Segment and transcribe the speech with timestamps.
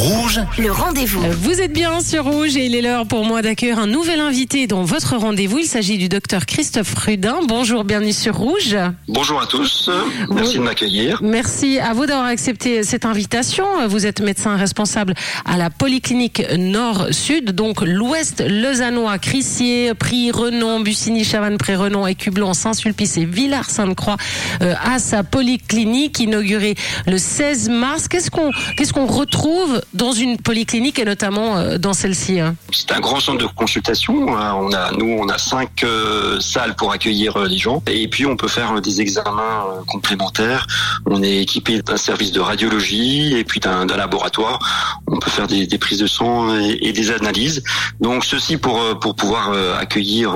[0.00, 1.20] Rouge, Le rendez-vous.
[1.42, 4.66] Vous êtes bien sur Rouge et il est l'heure pour moi d'accueillir un nouvel invité
[4.66, 5.58] dans votre rendez-vous.
[5.58, 7.40] Il s'agit du docteur Christophe Rudin.
[7.46, 8.78] Bonjour, bienvenue sur Rouge.
[9.08, 9.90] Bonjour à tous,
[10.30, 11.20] merci de m'accueillir.
[11.22, 13.66] Merci à vous d'avoir accepté cette invitation.
[13.88, 15.12] Vous êtes médecin responsable
[15.44, 23.18] à la Polyclinique Nord-Sud, donc l'Ouest lausannois, Crissier, Prix, Renon, Bussigny, Chavannes, Pré-Renon, Écublon, Saint-Sulpice
[23.18, 24.16] et Villars-Sainte-Croix
[24.62, 26.74] euh, à sa polyclinique inaugurée
[27.06, 28.08] le 16 mars.
[28.08, 32.92] Qu'est-ce qu'on qu'est-ce qu'on retrouve dans une polyclinique et notamment euh, dans celle-ci hein C'est
[32.92, 34.36] un grand centre de consultation.
[34.36, 34.68] hein.
[34.98, 38.48] Nous, on a cinq euh, salles pour accueillir euh, les gens, et puis on peut
[38.48, 40.66] faire des examens complémentaires.
[41.06, 44.58] On est équipé d'un service de radiologie et puis d'un laboratoire.
[45.06, 47.62] On peut faire des, prises de sang et, et des analyses.
[48.00, 50.34] Donc ceci pour pour pouvoir accueillir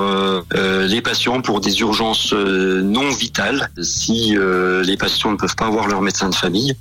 [0.54, 3.68] les patients pour des urgences non vitales.
[3.80, 4.36] Si
[4.84, 6.74] les patients ne peuvent pas voir leur médecin de famille,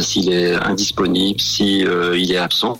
[0.00, 1.84] s'il est indisponible, si
[2.16, 2.78] il est absent,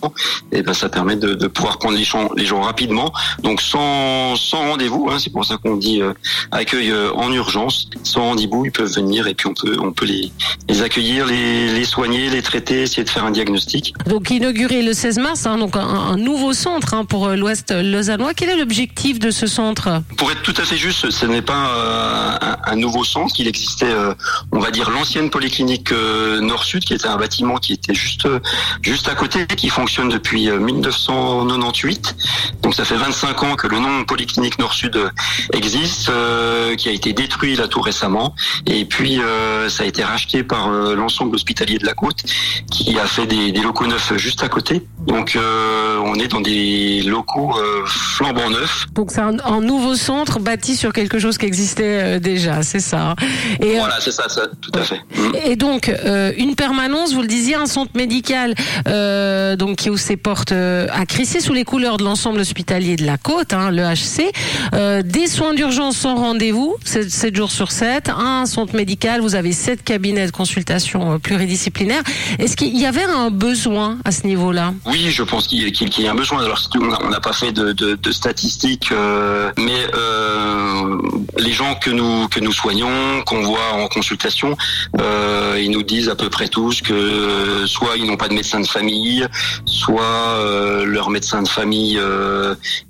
[0.51, 3.11] et ben ça permet de, de pouvoir prendre les gens, les gens rapidement,
[3.43, 5.09] donc sans, sans rendez-vous.
[5.11, 6.13] Hein, c'est pour ça qu'on dit euh,
[6.51, 10.05] accueil euh, en urgence, sans rendez-vous, ils peuvent venir et puis on peut on peut
[10.05, 10.31] les,
[10.69, 13.93] les accueillir, les, les soigner, les traiter, essayer de faire un diagnostic.
[14.07, 17.71] Donc inauguré le 16 mars, hein, donc un, un nouveau centre hein, pour euh, l'Ouest
[17.71, 18.33] lausannois.
[18.33, 20.01] Quel est l'objectif de ce centre?
[20.17, 23.35] Pour être tout à fait juste, ce n'est pas euh, un, un nouveau centre.
[23.39, 24.13] Il existait, euh,
[24.51, 28.39] on va dire, l'ancienne polyclinique euh, Nord-Sud, qui était un bâtiment qui était juste euh,
[28.81, 32.15] juste à côté, qui fonctionne depuis euh, 1998.
[32.61, 35.09] Donc ça fait 25 ans que le nom polyclinique Nord-Sud euh,
[35.53, 38.35] existe, euh, qui a été détruit là tout récemment.
[38.65, 42.23] Et puis euh, ça a été racheté par euh, l'ensemble hospitalier de la côte,
[42.71, 44.85] qui a fait des, locaux neufs juste à côté.
[45.05, 48.85] Donc euh, on est dans des locaux euh, flambant neufs.
[48.93, 52.79] Donc c'est un, un nouveau centre bâti sur quelque chose qui existait euh, déjà, c'est
[52.79, 53.11] ça.
[53.11, 53.15] hein.
[53.61, 54.99] Et, euh, Voilà, c'est ça, ça, tout à fait.
[55.15, 55.31] Mm.
[55.45, 58.55] et donc euh, une permanence, vous le disiez, un centre médical
[58.87, 62.95] euh, donc qui ouvre ses portes euh, à Crissy sous les couleurs de l'ensemble hospitalier
[62.95, 64.31] de la côte, hein, le HC.
[64.73, 69.35] Euh, des soins d'urgence sans rendez-vous, 7, 7 jours sur 7, un centre médical, vous
[69.35, 72.03] avez sept cabinets de consultation euh, pluridisciplinaires.
[72.39, 74.73] Est-ce qu'il y avait un besoin à ce niveau-là?
[74.85, 76.43] Oui, je pense qu'il y, qu'il- y a un besoin.
[76.43, 76.59] Alors,
[77.03, 80.97] on n'a pas fait de, statistiques, euh, mais euh,
[81.37, 84.55] les gens que nous que nous soignons, qu'on voit en consultation,
[85.01, 88.59] euh, ils nous disent à peu près tous que soit ils n'ont pas de médecin
[88.59, 89.25] de famille,
[89.65, 91.99] soit leur médecin de famille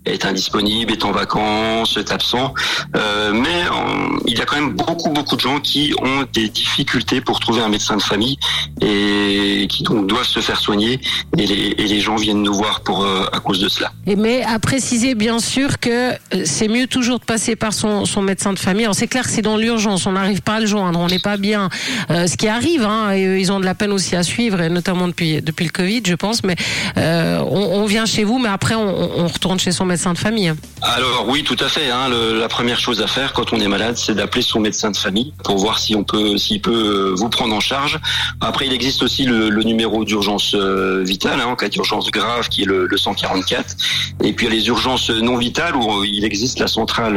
[0.06, 2.54] est indisponible, est en vacances, est absent.
[2.94, 3.64] Mais
[4.28, 7.62] il y a quand même beaucoup beaucoup de gens qui ont des difficultés pour trouver
[7.62, 8.38] un médecin de famille
[8.82, 11.00] et qui donc doivent se faire soigner
[11.38, 13.92] et les, et les gens viennent nous voir pour euh, à cause de cela.
[14.08, 16.16] Et mais à préciser bien sûr que euh,
[16.46, 18.84] c'est mieux toujours de passer par son, son médecin de famille.
[18.86, 21.20] Alors c'est clair que c'est dans l'urgence, on n'arrive pas à le joindre, on n'est
[21.20, 21.70] pas bien.
[22.12, 24.70] Euh, ce qui arrive, hein, et ils ont de la peine aussi à suivre, et
[24.70, 26.44] notamment depuis depuis le Covid, je pense.
[26.44, 26.56] Mais
[26.98, 30.18] euh, on, on vient chez vous, mais après on, on retourne chez son médecin de
[30.18, 30.54] famille.
[30.82, 31.90] Alors oui, tout à fait.
[31.90, 34.90] Hein, le- la première chose à faire quand on est malade, c'est d'appeler son médecin
[34.90, 38.00] de famille pour voir si on peut, s'il peut euh, vous prendre en charge.
[38.42, 42.50] Après, il existe aussi le, le numéro d'urgence euh, vitale hein, en cas d'urgence grave,
[42.50, 43.76] qui est le, le 144.
[44.24, 47.16] Et puis il y a les urgences non vitales où euh, il existe la centrale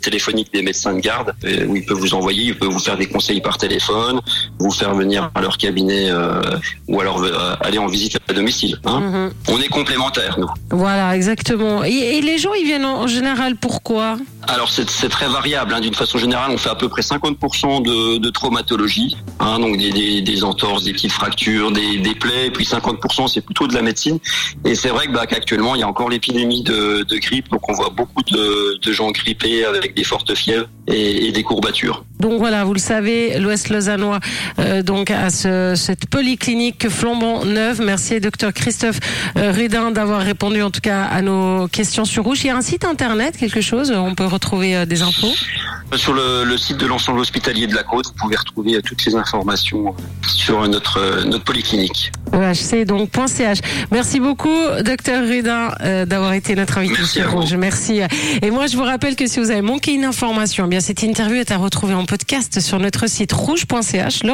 [0.00, 1.34] téléphonique des médecins de garde,
[1.68, 4.20] où ils peuvent vous envoyer, ils peuvent vous faire des conseils par téléphone,
[4.58, 6.40] vous faire venir à leur cabinet euh,
[6.88, 8.78] ou alors euh, aller en visite à domicile.
[8.84, 9.00] Hein.
[9.00, 9.32] Mhm.
[9.48, 10.48] On est complémentaires, nous.
[10.70, 11.84] Voilà, exactement.
[11.84, 14.16] Et, et les gens, ils viennent en, en général pourquoi
[14.48, 15.72] Alors c'est très variable.
[15.72, 15.80] hein.
[15.80, 20.22] D'une façon générale, on fait à peu près 50% de, traumatologie, hein, donc des, des,
[20.22, 24.18] des entorses, des petites fractures, des, plaies, et puis 50% c'est plutôt de la médecine.
[24.64, 27.90] Et c'est vrai bah, qu'actuellement il y a encore l'épidémie de, grippe, donc on voit
[27.90, 32.04] beaucoup de, gens grippés avec des fortes fièvres et, des courbatures.
[32.20, 34.20] Donc voilà, vous le savez, l'Ouest lausannois,
[34.58, 37.80] euh, donc à ce, cette polyclinique flambant neuve.
[37.82, 39.00] Merci docteur Christophe
[39.36, 42.44] euh, Rudin d'avoir répondu en tout cas à nos questions sur Rouge.
[42.44, 45.32] Il y a un site internet, quelque chose, on peut retrouver euh, des infos.
[45.96, 49.04] Sur le, le site de l'ensemble hospitalier de la Côte, vous pouvez retrouver euh, toutes
[49.04, 52.10] les informations euh, sur notre, notre polyclinique.
[52.32, 53.58] EHC donc .ch.
[53.90, 57.30] Merci beaucoup docteur Rudin euh, d'avoir été notre invité Merci sur.
[57.32, 57.54] Rouge.
[57.54, 58.00] Merci.
[58.40, 61.02] Et moi je vous rappelle que si vous avez manqué une information, eh bien cette
[61.02, 64.22] interview est à retrouver en podcast sur notre site rouge.ch.
[64.24, 64.32] Le